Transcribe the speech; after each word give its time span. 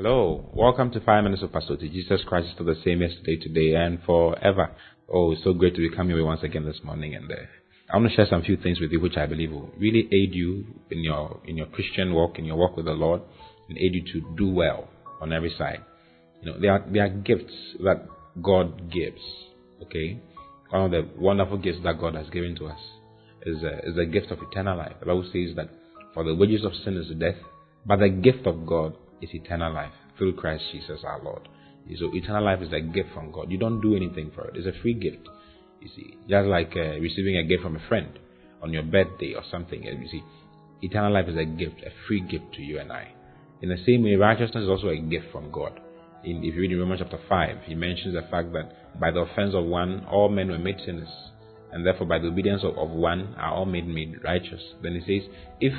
Hello, 0.00 0.48
welcome 0.54 0.92
to 0.92 1.00
Five 1.00 1.24
Minutes 1.24 1.42
of 1.42 1.52
Pastor 1.52 1.76
Jesus 1.76 2.20
Christ 2.24 2.46
is 2.46 2.52
still 2.52 2.66
the 2.66 2.76
same 2.84 3.02
yesterday, 3.02 3.34
today, 3.34 3.74
and 3.74 4.00
forever. 4.04 4.70
Oh, 5.12 5.32
it's 5.32 5.42
so 5.42 5.52
great 5.52 5.74
to 5.74 5.80
be 5.80 5.90
coming 5.90 6.14
here 6.14 6.24
once 6.24 6.44
again 6.44 6.64
this 6.64 6.78
morning, 6.84 7.16
and 7.16 7.28
uh, 7.28 7.34
I 7.92 7.96
want 7.96 8.08
to 8.08 8.14
share 8.14 8.28
some 8.30 8.42
few 8.42 8.56
things 8.56 8.78
with 8.78 8.92
you 8.92 9.00
which 9.00 9.16
I 9.16 9.26
believe 9.26 9.50
will 9.50 9.72
really 9.76 10.08
aid 10.12 10.36
you 10.36 10.66
in 10.92 11.02
your 11.02 11.40
in 11.48 11.56
your 11.56 11.66
Christian 11.66 12.14
walk, 12.14 12.38
in 12.38 12.44
your 12.44 12.54
walk 12.54 12.76
with 12.76 12.84
the 12.84 12.92
Lord, 12.92 13.22
and 13.68 13.76
aid 13.76 13.92
you 13.92 14.04
to 14.12 14.36
do 14.36 14.48
well 14.48 14.88
on 15.20 15.32
every 15.32 15.52
side. 15.58 15.80
You 16.42 16.52
know, 16.52 16.60
there 16.60 16.74
are 16.74 16.84
there 16.88 17.06
are 17.06 17.08
gifts 17.08 17.54
that 17.82 18.06
God 18.40 18.92
gives. 18.92 19.20
Okay, 19.82 20.20
one 20.70 20.82
of 20.84 20.90
the 20.92 21.08
wonderful 21.20 21.58
gifts 21.58 21.80
that 21.82 21.98
God 21.98 22.14
has 22.14 22.30
given 22.30 22.54
to 22.58 22.68
us 22.68 22.80
is 23.46 23.64
a, 23.64 23.78
is 23.78 23.98
a 23.98 24.06
gift 24.06 24.30
of 24.30 24.38
eternal 24.48 24.78
life. 24.78 24.94
The 25.00 25.06
Bible 25.06 25.28
says 25.32 25.56
that 25.56 25.70
for 26.14 26.22
the 26.22 26.36
wages 26.36 26.64
of 26.64 26.70
sin 26.84 26.96
is 26.96 27.12
death, 27.18 27.42
but 27.84 27.98
the 27.98 28.10
gift 28.10 28.46
of 28.46 28.64
God 28.64 28.94
is 29.20 29.30
eternal 29.32 29.72
life 29.72 29.92
through 30.16 30.34
Christ 30.34 30.64
Jesus 30.72 31.00
our 31.04 31.22
Lord. 31.22 31.48
So 31.98 32.10
eternal 32.14 32.44
life 32.44 32.60
is 32.60 32.72
a 32.72 32.80
gift 32.80 33.08
from 33.14 33.32
God. 33.32 33.50
You 33.50 33.58
don't 33.58 33.80
do 33.80 33.96
anything 33.96 34.30
for 34.34 34.46
it. 34.48 34.56
It's 34.56 34.66
a 34.66 34.82
free 34.82 34.94
gift. 34.94 35.26
You 35.80 35.88
see, 35.96 36.18
just 36.28 36.46
like 36.46 36.72
uh, 36.76 37.00
receiving 37.00 37.36
a 37.36 37.44
gift 37.44 37.62
from 37.62 37.76
a 37.76 37.88
friend 37.88 38.18
on 38.62 38.72
your 38.72 38.82
birthday 38.82 39.34
or 39.34 39.42
something. 39.50 39.82
You 39.82 40.08
see, 40.10 40.22
eternal 40.82 41.12
life 41.12 41.28
is 41.28 41.36
a 41.36 41.44
gift, 41.44 41.76
a 41.86 41.90
free 42.06 42.20
gift 42.20 42.52
to 42.56 42.62
you 42.62 42.78
and 42.78 42.92
I. 42.92 43.12
In 43.62 43.70
the 43.70 43.78
same 43.86 44.02
way, 44.02 44.14
righteousness 44.16 44.64
is 44.64 44.68
also 44.68 44.88
a 44.88 44.98
gift 44.98 45.26
from 45.32 45.50
God. 45.50 45.80
In, 46.24 46.38
if 46.44 46.54
you 46.54 46.60
read 46.60 46.72
in 46.72 46.78
Romans 46.78 47.00
chapter 47.00 47.18
5, 47.28 47.58
he 47.64 47.74
mentions 47.74 48.14
the 48.14 48.22
fact 48.22 48.52
that 48.52 49.00
by 49.00 49.10
the 49.10 49.20
offense 49.20 49.54
of 49.54 49.64
one, 49.64 50.04
all 50.10 50.28
men 50.28 50.50
were 50.50 50.58
made 50.58 50.76
sinners, 50.84 51.08
and 51.72 51.86
therefore 51.86 52.06
by 52.06 52.18
the 52.18 52.28
obedience 52.28 52.62
of, 52.64 52.76
of 52.76 52.90
one 52.90 53.34
are 53.38 53.52
all 53.54 53.64
made 53.64 53.86
made 53.86 54.22
righteous. 54.22 54.60
Then 54.82 55.00
he 55.00 55.20
says, 55.20 55.30
if 55.60 55.72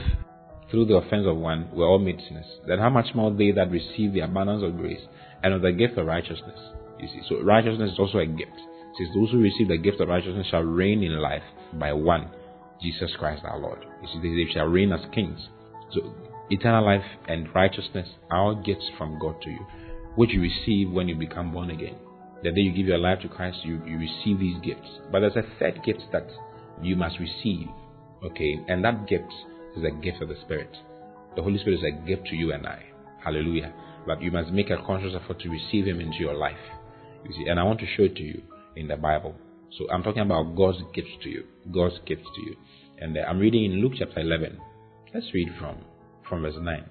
through 0.70 0.86
the 0.86 0.96
offense 0.96 1.26
of 1.26 1.38
one 1.38 1.70
were 1.74 1.86
all 1.86 2.00
made 2.00 2.22
sinners, 2.28 2.46
then 2.68 2.80
how 2.80 2.90
much 2.90 3.14
more 3.16 3.32
they 3.32 3.52
that 3.52 3.72
receive 3.72 4.14
the 4.14 4.22
abundance 4.22 4.64
of 4.64 4.78
grace 4.78 5.02
and 5.44 5.54
of 5.54 5.62
the 5.62 5.72
gift 5.72 5.98
of 5.98 6.06
righteousness? 6.06 6.60
You 7.00 7.08
see, 7.08 7.22
so 7.28 7.42
righteousness 7.42 7.94
is 7.94 8.00
also 8.00 8.20
a 8.20 8.26
gift. 8.26 8.60
Since 8.98 9.10
Those 9.14 9.32
who 9.32 9.40
receive 9.40 9.68
the 9.70 9.78
gift 9.78 10.02
of 10.02 10.10
righteousness 10.10 10.48
shall 10.52 10.64
reign 10.64 11.04
in 11.04 11.20
life 11.20 11.44
by 11.74 11.94
one, 11.94 12.30
Jesus 12.82 13.12
Christ 13.18 13.44
our 13.46 13.60
Lord. 13.60 13.86
You 14.02 14.08
see, 14.08 14.46
they 14.46 14.52
shall 14.52 14.66
reign 14.66 14.92
as 14.92 15.00
kings. 15.14 15.40
So 15.92 16.14
eternal 16.50 16.86
life 16.86 17.06
and 17.28 17.54
righteousness 17.54 18.08
are 18.30 18.40
all 18.40 18.56
gifts 18.56 18.86
from 18.98 19.20
God 19.20 19.42
to 19.42 19.50
you, 19.50 19.66
which 20.16 20.32
you 20.32 20.42
receive 20.42 20.92
when 20.92 21.08
you 21.08 21.16
become 21.16 21.52
born 21.52 21.70
again. 21.70 21.96
The 22.44 22.52
day 22.52 22.62
you 22.62 22.74
give 22.74 22.88
your 22.88 22.98
life 22.98 23.20
to 23.22 23.28
Christ, 23.28 23.60
you, 23.64 23.82
you 23.86 23.98
receive 23.98 24.40
these 24.40 24.60
gifts. 24.64 24.88
But 25.12 25.22
there's 25.22 25.36
a 25.36 25.60
third 25.60 25.82
gift 25.84 26.04
that 26.12 26.28
you 26.82 26.96
must 26.96 27.20
receive. 27.20 27.68
Okay, 28.24 28.60
and 28.68 28.84
that 28.84 29.08
gift 29.08 29.32
is 29.76 29.84
a 29.84 29.92
gift 29.92 30.22
of 30.22 30.30
the 30.30 30.38
Spirit. 30.46 30.76
The 31.36 31.44
Holy 31.44 31.60
Spirit 31.60 31.80
is 31.80 31.86
a 31.86 32.08
gift 32.08 32.28
to 32.28 32.36
you 32.36 32.54
and 32.54 32.66
I. 32.66 32.84
Hallelujah. 33.24 33.74
But 34.06 34.22
you 34.22 34.32
must 34.32 34.52
make 34.52 34.70
a 34.70 34.78
conscious 34.86 35.14
effort 35.16 35.40
to 35.42 35.50
receive 35.50 35.86
Him 35.86 36.00
into 36.00 36.20
your 36.20 36.36
life. 36.36 36.58
You 37.26 37.34
see, 37.34 37.50
and 37.50 37.60
I 37.60 37.64
want 37.64 37.80
to 37.82 37.86
show 37.86 38.04
it 38.04 38.16
to 38.16 38.24
you 38.24 38.42
in 38.76 38.88
the 38.88 38.96
Bible. 38.98 39.36
So 39.78 39.90
I'm 39.92 40.04
talking 40.04 40.22
about 40.22 40.56
God's 40.56 40.80
gifts 40.94 41.12
to 41.24 41.30
you. 41.30 41.44
God's 41.72 42.00
gifts 42.06 42.28
to 42.36 42.42
you. 42.42 42.56
And 42.98 43.18
uh, 43.18 43.22
I'm 43.22 43.40
reading 43.40 43.66
in 43.66 43.82
Luke 43.82 43.94
chapter 43.98 44.20
11. 44.20 44.58
Let's 45.14 45.28
read 45.34 45.50
from, 45.60 45.78
from 46.28 46.42
verse 46.42 46.56
9. 46.60 46.86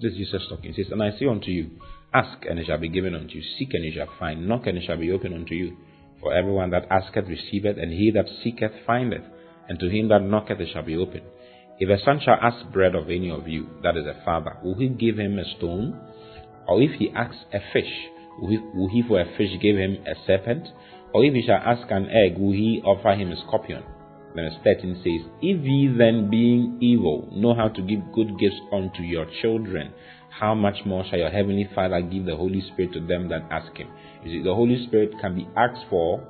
This 0.00 0.12
is 0.12 0.18
Jesus 0.18 0.42
talking. 0.48 0.72
He 0.72 0.82
says, 0.82 0.92
And 0.92 1.02
I 1.02 1.10
say 1.18 1.26
unto 1.26 1.50
you, 1.50 1.70
Ask, 2.12 2.44
and 2.48 2.58
it 2.58 2.66
shall 2.66 2.78
be 2.78 2.88
given 2.88 3.14
unto 3.14 3.34
you. 3.34 3.42
Seek, 3.58 3.74
and 3.74 3.84
you 3.84 3.92
shall 3.94 4.08
find. 4.18 4.48
Knock, 4.48 4.66
and 4.66 4.78
it 4.78 4.84
shall 4.86 4.96
be 4.96 5.12
opened 5.12 5.34
unto 5.34 5.54
you. 5.54 5.76
For 6.20 6.34
everyone 6.34 6.70
that 6.70 6.86
asketh 6.90 7.28
receiveth, 7.28 7.78
and 7.78 7.92
he 7.92 8.10
that 8.10 8.26
seeketh 8.42 8.72
findeth. 8.86 9.22
And 9.68 9.78
to 9.78 9.88
him 9.88 10.08
that 10.08 10.22
knocketh 10.22 10.60
it 10.60 10.70
shall 10.72 10.82
be 10.82 10.96
opened. 10.96 11.22
If 11.80 11.88
a 11.88 12.04
son 12.04 12.20
shall 12.22 12.36
ask 12.42 12.70
bread 12.70 12.94
of 12.94 13.08
any 13.08 13.30
of 13.30 13.48
you, 13.48 13.66
that 13.82 13.96
is 13.96 14.04
a 14.04 14.22
father, 14.22 14.58
will 14.62 14.78
he 14.78 14.88
give 14.88 15.18
him 15.18 15.38
a 15.38 15.44
stone? 15.56 15.98
Or 16.68 16.82
if 16.82 16.90
he 16.98 17.08
asks 17.16 17.38
a 17.54 17.58
fish, 17.72 17.90
will 18.38 18.50
he, 18.50 18.58
will 18.74 18.90
he 18.90 19.02
for 19.08 19.18
a 19.18 19.24
fish 19.38 19.58
give 19.62 19.78
him 19.78 19.96
a 20.06 20.12
serpent? 20.26 20.68
Or 21.14 21.24
if 21.24 21.32
he 21.32 21.42
shall 21.46 21.56
ask 21.56 21.90
an 21.90 22.10
egg, 22.10 22.36
will 22.36 22.52
he 22.52 22.82
offer 22.84 23.14
him 23.18 23.32
a 23.32 23.36
scorpion? 23.46 23.82
Verse 24.34 24.52
13 24.62 24.96
says, 24.96 25.32
If 25.40 25.64
ye 25.64 25.88
then, 25.96 26.28
being 26.28 26.76
evil, 26.82 27.30
know 27.32 27.54
how 27.54 27.68
to 27.68 27.80
give 27.80 28.12
good 28.12 28.38
gifts 28.38 28.60
unto 28.70 29.02
your 29.02 29.24
children, 29.40 29.94
how 30.28 30.54
much 30.54 30.84
more 30.84 31.04
shall 31.08 31.18
your 31.18 31.30
heavenly 31.30 31.66
Father 31.74 32.02
give 32.02 32.26
the 32.26 32.36
Holy 32.36 32.60
Spirit 32.60 32.92
to 32.92 33.00
them 33.00 33.30
that 33.30 33.48
ask 33.50 33.74
him? 33.74 33.88
You 34.22 34.30
see, 34.30 34.44
the 34.44 34.54
Holy 34.54 34.86
Spirit 34.86 35.12
can 35.18 35.34
be 35.34 35.48
asked 35.56 35.88
for 35.88 36.22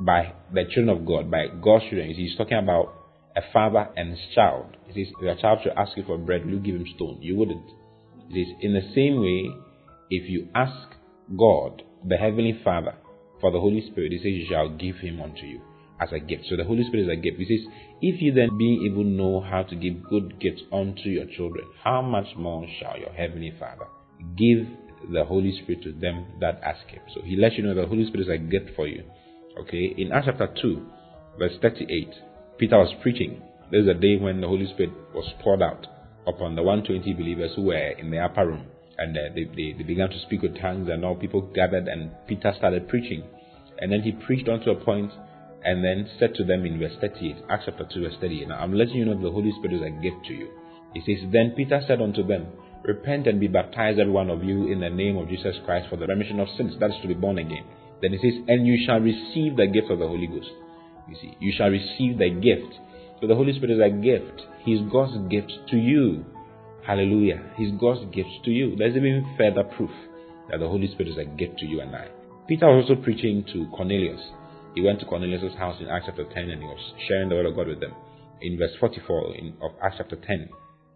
by 0.00 0.32
the 0.54 0.64
children 0.64 0.88
of 0.88 1.04
God, 1.04 1.30
by 1.30 1.48
God's 1.62 1.84
children. 1.90 2.08
You 2.08 2.16
see, 2.16 2.28
he's 2.28 2.38
talking 2.38 2.56
about 2.56 3.03
a 3.36 3.42
father 3.52 3.88
and 3.96 4.10
his 4.10 4.20
child. 4.34 4.76
It 4.88 4.94
says, 4.94 5.14
your 5.20 5.36
child 5.36 5.60
should 5.62 5.72
ask 5.76 5.96
you 5.96 6.04
for 6.04 6.18
bread, 6.18 6.44
will 6.44 6.54
you 6.54 6.60
give 6.60 6.76
him 6.76 6.86
stone? 6.94 7.18
You 7.20 7.36
wouldn't. 7.36 7.66
It 8.30 8.38
is 8.38 8.48
in 8.60 8.74
the 8.74 8.92
same 8.94 9.20
way, 9.20 9.50
if 10.10 10.28
you 10.30 10.48
ask 10.54 10.94
God, 11.36 11.82
the 12.06 12.16
Heavenly 12.16 12.58
Father, 12.62 12.94
for 13.40 13.50
the 13.50 13.60
Holy 13.60 13.86
Spirit, 13.90 14.12
He 14.12 14.18
says, 14.18 14.26
You 14.26 14.46
shall 14.48 14.68
give 14.68 14.96
him 14.96 15.20
unto 15.20 15.46
you 15.46 15.60
as 16.00 16.10
a 16.12 16.20
gift. 16.20 16.44
So 16.48 16.56
the 16.56 16.64
Holy 16.64 16.84
Spirit 16.84 17.04
is 17.04 17.12
a 17.12 17.20
gift. 17.20 17.38
He 17.38 17.44
says, 17.44 17.66
If 18.00 18.20
you 18.20 18.32
then, 18.32 18.56
being 18.56 18.88
able, 18.90 19.04
know 19.04 19.40
how 19.40 19.62
to 19.62 19.76
give 19.76 20.02
good 20.08 20.40
gifts 20.40 20.62
unto 20.72 21.08
your 21.08 21.26
children, 21.36 21.64
how 21.82 22.02
much 22.02 22.36
more 22.36 22.66
shall 22.80 22.98
your 22.98 23.12
Heavenly 23.12 23.52
Father 23.58 23.86
give 24.36 24.66
the 25.12 25.24
Holy 25.24 25.58
Spirit 25.62 25.82
to 25.82 25.92
them 25.92 26.26
that 26.40 26.60
ask 26.62 26.86
Him? 26.88 27.02
So 27.14 27.22
He 27.22 27.36
lets 27.36 27.56
you 27.56 27.64
know 27.64 27.74
the 27.74 27.86
Holy 27.86 28.06
Spirit 28.06 28.28
is 28.28 28.34
a 28.34 28.38
gift 28.38 28.70
for 28.76 28.86
you. 28.86 29.04
Okay, 29.60 29.94
in 29.96 30.12
Acts 30.12 30.26
chapter 30.26 30.52
2, 30.60 30.86
verse 31.38 31.52
38. 31.62 32.08
Peter 32.58 32.78
was 32.78 32.94
preaching. 33.02 33.42
There's 33.70 33.88
a 33.88 33.94
day 33.94 34.16
when 34.16 34.40
the 34.40 34.46
Holy 34.46 34.66
Spirit 34.66 34.92
was 35.12 35.28
poured 35.42 35.62
out 35.62 35.86
upon 36.26 36.54
the 36.54 36.62
120 36.62 37.12
believers 37.14 37.50
who 37.56 37.62
were 37.62 37.88
in 37.98 38.10
the 38.10 38.18
upper 38.18 38.46
room. 38.46 38.66
And 38.96 39.16
uh, 39.16 39.34
they, 39.34 39.44
they, 39.44 39.74
they, 39.76 39.82
began 39.82 40.08
to 40.08 40.20
speak 40.20 40.42
with 40.42 40.60
tongues, 40.60 40.88
and 40.88 41.04
all 41.04 41.16
people 41.16 41.40
gathered, 41.52 41.88
and 41.88 42.12
Peter 42.28 42.54
started 42.56 42.88
preaching. 42.88 43.24
And 43.78 43.90
then 43.90 44.02
he 44.02 44.12
preached 44.12 44.48
unto 44.48 44.70
a 44.70 44.84
point, 44.84 45.10
and 45.64 45.82
then 45.82 46.08
said 46.20 46.34
to 46.36 46.44
them 46.44 46.64
in 46.64 46.78
verse 46.78 46.92
38, 47.00 47.36
Acts 47.50 47.64
chapter 47.66 47.88
2, 47.92 48.02
verse 48.02 48.14
38. 48.20 48.48
Now 48.48 48.60
I'm 48.60 48.72
letting 48.72 48.94
you 48.94 49.04
know 49.04 49.20
the 49.20 49.32
Holy 49.32 49.50
Spirit 49.58 49.74
is 49.74 49.82
a 49.82 50.02
gift 50.02 50.24
to 50.28 50.34
you. 50.34 50.48
He 50.94 51.00
says, 51.00 51.28
Then 51.32 51.54
Peter 51.56 51.82
said 51.88 52.00
unto 52.00 52.24
them, 52.24 52.46
Repent 52.84 53.26
and 53.26 53.40
be 53.40 53.48
baptized, 53.48 53.98
every 53.98 54.12
one 54.12 54.30
of 54.30 54.44
you, 54.44 54.70
in 54.70 54.78
the 54.78 54.90
name 54.90 55.16
of 55.16 55.28
Jesus 55.28 55.56
Christ 55.64 55.88
for 55.90 55.96
the 55.96 56.06
remission 56.06 56.38
of 56.38 56.48
sins. 56.56 56.74
That 56.78 56.90
is 56.90 57.02
to 57.02 57.08
be 57.08 57.14
born 57.14 57.38
again. 57.38 57.64
Then 58.00 58.12
he 58.12 58.18
says, 58.18 58.44
And 58.46 58.66
you 58.66 58.78
shall 58.86 59.00
receive 59.00 59.56
the 59.56 59.66
gift 59.66 59.90
of 59.90 59.98
the 59.98 60.06
Holy 60.06 60.28
Ghost. 60.28 60.50
You 61.08 61.16
see, 61.20 61.36
you 61.40 61.52
shall 61.56 61.68
receive 61.68 62.18
the 62.18 62.30
gift. 62.30 62.74
So 63.20 63.26
the 63.26 63.34
Holy 63.34 63.54
Spirit 63.54 63.72
is 63.72 63.80
a 63.80 63.90
gift. 63.90 64.42
He's 64.64 64.80
God's 64.90 65.16
gift 65.30 65.52
to 65.70 65.76
you. 65.76 66.24
Hallelujah. 66.86 67.42
He's 67.56 67.72
God's 67.80 68.04
gift 68.14 68.30
to 68.44 68.50
you. 68.50 68.76
There's 68.76 68.96
even 68.96 69.34
further 69.38 69.64
proof 69.64 69.90
that 70.50 70.60
the 70.60 70.68
Holy 70.68 70.88
Spirit 70.88 71.08
is 71.12 71.18
a 71.18 71.24
gift 71.24 71.58
to 71.58 71.66
you 71.66 71.80
and 71.80 71.94
I. 71.94 72.08
Peter 72.48 72.66
was 72.66 72.88
also 72.88 73.02
preaching 73.02 73.44
to 73.52 73.66
Cornelius. 73.74 74.20
He 74.74 74.82
went 74.82 75.00
to 75.00 75.06
Cornelius' 75.06 75.56
house 75.56 75.80
in 75.80 75.88
Acts 75.88 76.06
chapter 76.06 76.24
10 76.24 76.50
and 76.50 76.60
he 76.60 76.66
was 76.66 76.92
sharing 77.08 77.28
the 77.28 77.36
word 77.36 77.46
of 77.46 77.56
God 77.56 77.68
with 77.68 77.80
them. 77.80 77.94
In 78.42 78.58
verse 78.58 78.72
44 78.80 79.36
in, 79.36 79.54
of 79.62 79.70
Acts 79.82 79.96
chapter 79.98 80.16
10, 80.16 80.48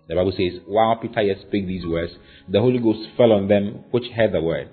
the 0.09 0.15
Bible 0.15 0.33
says, 0.33 0.61
While 0.67 0.97
Peter 0.97 1.23
yet 1.23 1.39
spake 1.47 1.67
these 1.67 1.87
words, 1.87 2.13
the 2.49 2.61
Holy 2.61 2.79
Ghost 2.79 3.09
fell 3.17 3.33
on 3.33 3.49
them 3.49 3.85
which 3.91 4.11
heard 4.15 4.33
the 4.33 4.41
word. 4.41 4.69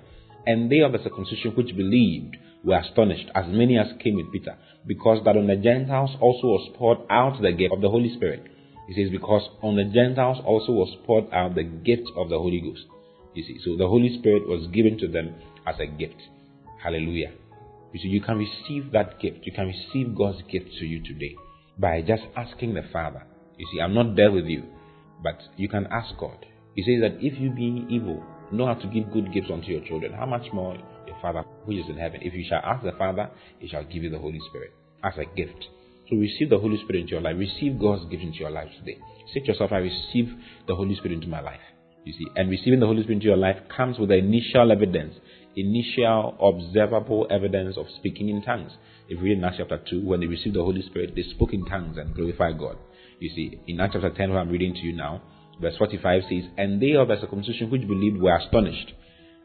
And 0.46 0.70
they 0.70 0.80
of 0.80 0.92
the 0.92 1.02
circumcision 1.02 1.52
which 1.56 1.76
believed 1.76 2.36
were 2.66 2.78
astonished, 2.78 3.30
as 3.34 3.46
many 3.48 3.78
as 3.78 3.86
came 4.02 4.16
with 4.16 4.32
Peter, 4.32 4.58
because 4.86 5.24
that 5.24 5.36
on 5.36 5.46
the 5.46 5.56
Gentiles 5.56 6.10
also 6.20 6.48
was 6.48 6.68
poured 6.76 6.98
out 7.08 7.40
the 7.40 7.52
gift 7.52 7.72
of 7.72 7.80
the 7.80 7.88
Holy 7.88 8.12
Spirit. 8.14 8.42
He 8.88 8.94
says, 8.94 9.10
because 9.10 9.48
on 9.62 9.76
the 9.76 9.84
Gentiles 9.84 10.38
also 10.44 10.72
was 10.72 10.94
poured 11.06 11.32
out 11.32 11.54
the 11.54 11.64
gift 11.64 12.08
of 12.16 12.28
the 12.28 12.38
Holy 12.38 12.60
Ghost. 12.60 12.84
You 13.34 13.44
see, 13.44 13.58
so 13.64 13.76
the 13.76 13.88
Holy 13.88 14.18
Spirit 14.18 14.48
was 14.48 14.68
given 14.72 14.98
to 14.98 15.08
them 15.08 15.34
as 15.66 15.76
a 15.80 15.86
gift. 15.86 16.20
Hallelujah. 16.82 17.32
You 17.92 18.00
see, 18.00 18.08
you 18.08 18.20
can 18.20 18.38
receive 18.38 18.92
that 18.92 19.20
gift. 19.20 19.38
You 19.42 19.52
can 19.52 19.66
receive 19.66 20.16
God's 20.16 20.42
gift 20.50 20.66
to 20.78 20.84
you 20.86 21.02
today 21.02 21.34
by 21.78 22.02
just 22.02 22.22
asking 22.36 22.74
the 22.74 22.82
Father. 22.92 23.22
You 23.56 23.66
see, 23.72 23.80
I'm 23.80 23.94
not 23.94 24.16
there 24.16 24.30
with 24.30 24.46
you, 24.46 24.64
but 25.22 25.38
you 25.56 25.68
can 25.68 25.86
ask 25.90 26.16
God. 26.18 26.44
He 26.74 26.82
says 26.82 27.00
that 27.00 27.18
if 27.24 27.40
you 27.40 27.50
be 27.50 27.86
evil, 27.88 28.22
know 28.52 28.66
how 28.66 28.74
to 28.74 28.86
give 28.88 29.12
good 29.12 29.32
gifts 29.32 29.50
unto 29.52 29.68
your 29.68 29.84
children, 29.86 30.12
how 30.12 30.26
much 30.26 30.52
more 30.52 30.76
Father 31.26 31.44
which 31.64 31.78
is 31.78 31.88
in 31.88 31.96
heaven? 31.96 32.20
If 32.22 32.34
you 32.34 32.44
shall 32.48 32.60
ask 32.62 32.84
the 32.84 32.92
Father, 32.92 33.30
he 33.58 33.68
shall 33.68 33.84
give 33.84 34.04
you 34.04 34.10
the 34.10 34.18
Holy 34.18 34.38
Spirit 34.48 34.72
as 35.02 35.14
a 35.18 35.24
gift. 35.36 35.66
So 36.08 36.16
receive 36.16 36.50
the 36.50 36.58
Holy 36.58 36.76
Spirit 36.76 37.00
into 37.00 37.12
your 37.12 37.20
life. 37.20 37.36
Receive 37.36 37.80
God's 37.80 38.08
gift 38.10 38.22
into 38.22 38.38
your 38.38 38.50
life 38.50 38.68
today. 38.78 38.98
Say 39.34 39.40
to 39.40 39.46
yourself, 39.46 39.72
I 39.72 39.78
receive 39.78 40.32
the 40.68 40.76
Holy 40.76 40.94
Spirit 40.94 41.14
into 41.14 41.26
my 41.26 41.40
life. 41.40 41.60
You 42.04 42.12
see, 42.12 42.26
and 42.36 42.48
receiving 42.48 42.78
the 42.78 42.86
Holy 42.86 43.02
Spirit 43.02 43.16
into 43.16 43.26
your 43.26 43.36
life 43.36 43.56
comes 43.76 43.98
with 43.98 44.10
the 44.10 44.14
initial 44.14 44.70
evidence, 44.70 45.14
initial 45.56 46.36
observable 46.38 47.26
evidence 47.28 47.76
of 47.76 47.86
speaking 47.98 48.28
in 48.28 48.42
tongues. 48.42 48.70
If 49.08 49.20
we 49.20 49.30
read 49.30 49.38
in 49.38 49.44
Acts 49.44 49.56
chapter 49.58 49.80
2, 49.90 50.06
when 50.06 50.20
they 50.20 50.26
received 50.26 50.54
the 50.54 50.62
Holy 50.62 50.82
Spirit, 50.82 51.14
they 51.16 51.24
spoke 51.34 51.52
in 51.52 51.64
tongues 51.64 51.98
and 51.98 52.14
glorified 52.14 52.58
God. 52.58 52.76
You 53.18 53.30
see, 53.34 53.58
in 53.66 53.80
Acts 53.80 53.94
chapter 53.94 54.10
10, 54.10 54.30
where 54.30 54.38
I'm 54.38 54.50
reading 54.50 54.74
to 54.74 54.80
you 54.80 54.92
now, 54.92 55.22
verse 55.60 55.74
45 55.76 56.22
says, 56.30 56.44
And 56.56 56.80
they 56.80 56.92
of 56.92 57.08
the 57.08 57.20
circumcision 57.20 57.68
which 57.68 57.88
believed 57.88 58.22
were 58.22 58.36
astonished, 58.36 58.92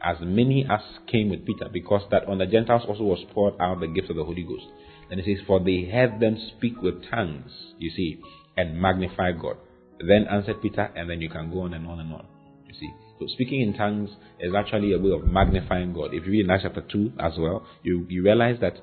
as 0.02 0.16
many 0.20 0.66
as 0.68 0.80
came 1.06 1.30
with 1.30 1.46
Peter, 1.46 1.68
because 1.72 2.02
that 2.10 2.26
on 2.26 2.38
the 2.38 2.46
Gentiles 2.46 2.82
also 2.86 3.04
was 3.04 3.24
poured 3.32 3.54
out 3.60 3.80
the 3.80 3.86
gift 3.86 4.10
of 4.10 4.16
the 4.16 4.24
Holy 4.24 4.42
Ghost. 4.42 4.64
And 5.10 5.20
it 5.20 5.26
says, 5.26 5.44
For 5.46 5.60
they 5.60 5.88
heard 5.90 6.20
them 6.20 6.38
speak 6.56 6.80
with 6.80 7.08
tongues, 7.10 7.50
you 7.78 7.90
see, 7.90 8.20
and 8.56 8.80
magnify 8.80 9.32
God. 9.32 9.56
Then 9.98 10.26
answered 10.30 10.62
Peter, 10.62 10.90
and 10.96 11.08
then 11.08 11.20
you 11.20 11.28
can 11.28 11.50
go 11.50 11.60
on 11.60 11.74
and 11.74 11.86
on 11.86 12.00
and 12.00 12.12
on. 12.12 12.26
You 12.66 12.74
see. 12.78 12.90
So 13.20 13.26
speaking 13.34 13.60
in 13.60 13.74
tongues 13.74 14.10
is 14.40 14.54
actually 14.54 14.92
a 14.94 14.98
way 14.98 15.12
of 15.12 15.24
magnifying 15.24 15.92
God. 15.92 16.12
If 16.12 16.26
you 16.26 16.32
read 16.32 16.44
in 16.46 16.50
Acts 16.50 16.64
chapter 16.64 16.80
2 16.80 17.12
as 17.20 17.32
well, 17.38 17.66
you, 17.82 18.06
you 18.08 18.22
realize 18.24 18.58
that 18.60 18.74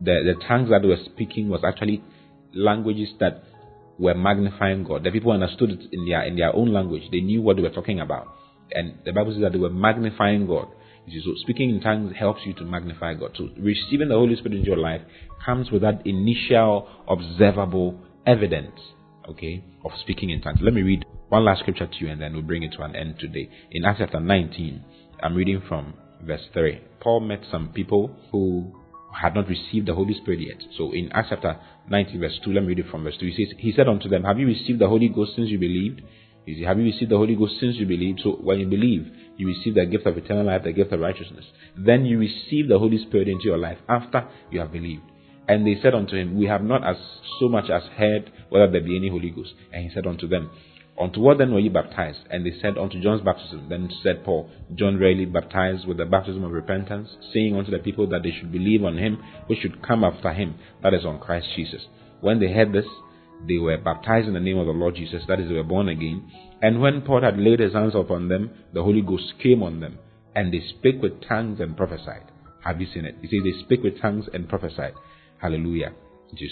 the, 0.00 0.34
the 0.34 0.34
tongues 0.46 0.70
that 0.70 0.82
were 0.82 0.96
speaking 1.04 1.48
was 1.48 1.62
actually 1.66 2.02
languages 2.54 3.08
that 3.20 3.42
were 3.98 4.14
magnifying 4.14 4.84
God. 4.84 5.04
The 5.04 5.10
people 5.10 5.32
understood 5.32 5.70
it 5.70 5.80
in 5.92 6.06
their 6.06 6.22
in 6.22 6.36
their 6.36 6.54
own 6.54 6.72
language. 6.72 7.02
They 7.10 7.20
knew 7.20 7.42
what 7.42 7.56
they 7.56 7.62
were 7.62 7.70
talking 7.70 8.00
about. 8.00 8.28
And 8.72 8.98
the 9.04 9.12
Bible 9.12 9.32
says 9.32 9.42
that 9.42 9.52
they 9.52 9.58
were 9.58 9.70
magnifying 9.70 10.46
God. 10.46 10.68
So 11.08 11.34
speaking 11.36 11.70
in 11.70 11.80
tongues 11.80 12.14
helps 12.18 12.40
you 12.44 12.52
to 12.54 12.64
magnify 12.64 13.14
God. 13.14 13.32
So 13.36 13.48
receiving 13.58 14.08
the 14.08 14.16
Holy 14.16 14.34
Spirit 14.36 14.54
into 14.58 14.66
your 14.66 14.78
life 14.78 15.02
comes 15.44 15.70
with 15.70 15.82
that 15.82 16.04
initial 16.04 16.88
observable 17.08 18.00
evidence, 18.26 18.78
okay, 19.28 19.62
of 19.84 19.92
speaking 20.00 20.30
in 20.30 20.40
tongues. 20.40 20.58
Let 20.60 20.74
me 20.74 20.82
read 20.82 21.04
one 21.28 21.44
last 21.44 21.60
scripture 21.60 21.86
to 21.86 21.96
you 21.98 22.10
and 22.10 22.20
then 22.20 22.32
we'll 22.32 22.42
bring 22.42 22.64
it 22.64 22.72
to 22.72 22.82
an 22.82 22.96
end 22.96 23.20
today. 23.20 23.48
In 23.70 23.84
Acts 23.84 24.00
chapter 24.00 24.18
19, 24.18 24.84
I'm 25.22 25.34
reading 25.34 25.62
from 25.68 25.94
verse 26.22 26.42
3. 26.52 26.80
Paul 27.00 27.20
met 27.20 27.40
some 27.50 27.68
people 27.68 28.16
who 28.32 28.72
had 29.20 29.34
not 29.34 29.48
received 29.48 29.86
the 29.86 29.94
Holy 29.94 30.14
Spirit 30.14 30.40
yet. 30.40 30.62
So 30.76 30.92
in 30.92 31.10
Acts 31.12 31.28
chapter 31.30 31.58
19, 31.88 32.20
verse 32.20 32.38
2, 32.44 32.52
let 32.52 32.62
me 32.62 32.68
read 32.68 32.80
it 32.80 32.90
from 32.90 33.04
verse 33.04 33.16
2. 33.18 33.26
He 33.26 33.44
says, 33.44 33.54
He 33.58 33.72
said 33.72 33.88
unto 33.88 34.08
them, 34.08 34.24
Have 34.24 34.38
you 34.38 34.46
received 34.46 34.80
the 34.80 34.88
Holy 34.88 35.08
Ghost 35.08 35.32
since 35.36 35.48
you 35.48 35.58
believed? 35.58 36.02
He 36.46 36.54
said, 36.54 36.68
Have 36.68 36.78
you 36.78 36.84
received 36.84 37.10
the 37.10 37.16
Holy 37.18 37.34
Ghost 37.34 37.54
since 37.60 37.76
you 37.76 37.86
believed? 37.86 38.20
So 38.22 38.30
when 38.40 38.60
you 38.60 38.66
believe, 38.66 39.06
you 39.36 39.48
receive 39.48 39.74
the 39.74 39.84
gift 39.84 40.06
of 40.06 40.16
eternal 40.16 40.46
life, 40.46 40.62
the 40.64 40.72
gift 40.72 40.92
of 40.92 41.00
righteousness. 41.00 41.44
Then 41.76 42.06
you 42.06 42.18
receive 42.18 42.68
the 42.68 42.78
Holy 42.78 42.98
Spirit 42.98 43.28
into 43.28 43.44
your 43.44 43.58
life 43.58 43.78
after 43.88 44.28
you 44.50 44.60
have 44.60 44.72
believed. 44.72 45.02
And 45.48 45.66
they 45.66 45.80
said 45.82 45.94
unto 45.94 46.16
him, 46.16 46.38
We 46.38 46.46
have 46.46 46.62
not 46.62 46.86
as 46.86 46.96
so 47.40 47.48
much 47.48 47.68
as 47.68 47.82
heard 47.96 48.30
whether 48.48 48.70
there 48.70 48.80
be 48.80 48.96
any 48.96 49.08
Holy 49.08 49.30
Ghost. 49.30 49.54
And 49.72 49.84
he 49.84 49.90
said 49.92 50.06
unto 50.06 50.28
them, 50.28 50.50
Unto 50.98 51.20
what 51.20 51.38
then 51.38 51.52
were 51.52 51.58
ye 51.58 51.68
baptized? 51.68 52.20
And 52.30 52.46
they 52.46 52.54
said, 52.62 52.78
Unto 52.78 53.02
John's 53.02 53.22
baptism. 53.22 53.68
Then 53.68 53.90
said 54.02 54.24
Paul, 54.24 54.50
John 54.76 54.96
really 54.96 55.26
baptized 55.26 55.86
with 55.86 55.98
the 55.98 56.06
baptism 56.06 56.44
of 56.44 56.52
repentance, 56.52 57.08
saying 57.34 57.56
unto 57.56 57.70
the 57.70 57.80
people 57.80 58.06
that 58.08 58.22
they 58.22 58.30
should 58.30 58.52
believe 58.52 58.84
on 58.84 58.98
him 58.98 59.22
which 59.48 59.58
should 59.60 59.86
come 59.86 60.04
after 60.04 60.32
him, 60.32 60.54
that 60.82 60.94
is 60.94 61.04
on 61.04 61.18
Christ 61.18 61.48
Jesus. 61.54 61.82
When 62.20 62.40
they 62.40 62.52
heard 62.52 62.72
this, 62.72 62.86
they 63.46 63.58
were 63.58 63.76
baptized 63.76 64.28
in 64.28 64.34
the 64.34 64.40
name 64.40 64.58
of 64.58 64.66
the 64.66 64.72
Lord 64.72 64.94
Jesus, 64.96 65.22
that 65.28 65.40
is, 65.40 65.48
they 65.48 65.54
were 65.54 65.62
born 65.62 65.88
again. 65.88 66.30
And 66.62 66.80
when 66.80 67.02
Paul 67.02 67.22
had 67.22 67.38
laid 67.38 67.60
his 67.60 67.74
hands 67.74 67.94
upon 67.94 68.28
them, 68.28 68.50
the 68.72 68.82
Holy 68.82 69.02
Ghost 69.02 69.34
came 69.42 69.62
on 69.62 69.80
them, 69.80 69.98
and 70.34 70.52
they 70.52 70.62
spake 70.78 71.02
with 71.02 71.22
tongues 71.28 71.60
and 71.60 71.76
prophesied. 71.76 72.30
Have 72.64 72.80
you 72.80 72.86
seen 72.92 73.04
it? 73.04 73.16
He 73.22 73.28
says 73.28 73.44
they 73.44 73.64
spake 73.64 73.82
with 73.82 74.00
tongues 74.00 74.26
and 74.32 74.48
prophesied. 74.48 74.94
Hallelujah. 75.38 75.92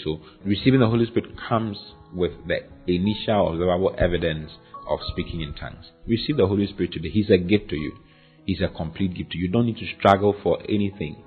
So 0.03 0.21
receiving 0.45 0.79
the 0.79 0.87
Holy 0.87 1.05
Spirit 1.05 1.31
comes 1.49 1.77
with 2.13 2.31
the 2.47 2.59
initial 2.87 3.51
observable 3.51 3.93
evidence 3.97 4.51
of 4.87 4.99
speaking 5.11 5.41
in 5.41 5.53
tongues. 5.53 5.85
Receive 6.07 6.37
the 6.37 6.47
Holy 6.47 6.67
Spirit 6.67 6.93
today. 6.93 7.09
He's 7.09 7.29
a 7.29 7.37
gift 7.37 7.69
to 7.71 7.75
you. 7.75 7.97
He's 8.45 8.61
a 8.61 8.69
complete 8.69 9.15
gift 9.15 9.31
to 9.31 9.37
you. 9.37 9.47
You 9.47 9.51
don't 9.51 9.65
need 9.65 9.77
to 9.77 9.87
struggle 9.99 10.35
for 10.41 10.59
anything. 10.69 11.17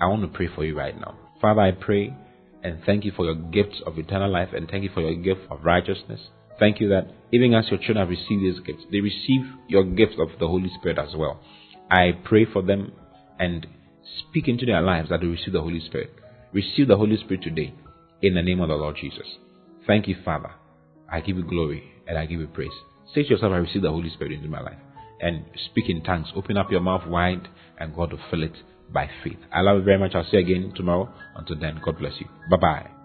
I 0.00 0.06
want 0.06 0.22
to 0.22 0.28
pray 0.28 0.48
for 0.54 0.64
you 0.64 0.78
right 0.78 0.98
now. 0.98 1.18
Father, 1.40 1.60
I 1.60 1.72
pray 1.72 2.14
and 2.68 2.84
thank 2.84 3.04
you 3.04 3.12
for 3.12 3.24
your 3.24 3.34
gifts 3.34 3.80
of 3.86 3.98
eternal 3.98 4.30
life 4.30 4.50
and 4.54 4.68
thank 4.68 4.84
you 4.84 4.90
for 4.92 5.00
your 5.00 5.14
gift 5.14 5.50
of 5.50 5.64
righteousness. 5.64 6.20
Thank 6.58 6.80
you 6.80 6.88
that 6.88 7.08
even 7.32 7.54
as 7.54 7.68
your 7.70 7.78
children 7.78 7.98
have 7.98 8.08
received 8.08 8.42
these 8.42 8.60
gifts, 8.60 8.84
they 8.90 9.00
receive 9.00 9.42
your 9.68 9.84
gift 9.84 10.14
of 10.18 10.28
the 10.40 10.46
Holy 10.46 10.70
Spirit 10.78 10.98
as 10.98 11.14
well. 11.16 11.40
I 11.90 12.12
pray 12.24 12.44
for 12.44 12.62
them 12.62 12.92
and 13.38 13.66
speak 14.28 14.48
into 14.48 14.66
their 14.66 14.82
lives 14.82 15.08
that 15.10 15.20
they 15.20 15.26
receive 15.26 15.52
the 15.52 15.60
Holy 15.60 15.80
Spirit. 15.80 16.10
Receive 16.52 16.88
the 16.88 16.96
Holy 16.96 17.16
Spirit 17.16 17.42
today 17.42 17.74
in 18.22 18.34
the 18.34 18.42
name 18.42 18.60
of 18.60 18.68
the 18.68 18.74
Lord 18.74 18.96
Jesus. 19.00 19.26
Thank 19.86 20.08
you, 20.08 20.16
Father. 20.24 20.50
I 21.10 21.20
give 21.20 21.36
you 21.36 21.44
glory 21.44 21.84
and 22.06 22.18
I 22.18 22.26
give 22.26 22.40
you 22.40 22.48
praise. 22.48 22.70
Say 23.14 23.22
to 23.22 23.28
yourself, 23.30 23.52
I 23.52 23.56
receive 23.56 23.82
the 23.82 23.90
Holy 23.90 24.10
Spirit 24.10 24.32
into 24.32 24.48
my 24.48 24.60
life. 24.60 24.78
And 25.20 25.44
speak 25.70 25.88
in 25.88 26.02
tongues. 26.02 26.28
Open 26.36 26.56
up 26.56 26.70
your 26.70 26.80
mouth 26.80 27.06
wide 27.06 27.48
and 27.78 27.94
God 27.94 28.12
will 28.12 28.20
fill 28.30 28.42
it 28.42 28.52
by 28.92 29.08
faith. 29.24 29.38
I 29.52 29.60
love 29.60 29.78
you 29.78 29.82
very 29.84 29.98
much. 29.98 30.14
I'll 30.14 30.24
see 30.24 30.36
you 30.36 30.40
again 30.40 30.72
tomorrow. 30.76 31.12
Until 31.36 31.58
then, 31.58 31.80
God 31.84 31.98
bless 31.98 32.14
you. 32.20 32.26
Bye 32.50 32.56
bye. 32.56 32.97